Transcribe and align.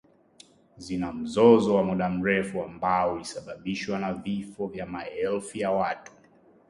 zina 0.77 1.13
mzozo 1.13 1.75
wa 1.75 1.83
muda 1.83 2.09
mrefu 2.09 2.63
ambao 2.63 3.13
ulisababishwa 3.13 4.13
vifo 4.13 4.67
vya 4.67 4.85
maelfu 4.85 5.57
ya 5.57 5.71
watu 5.71 6.11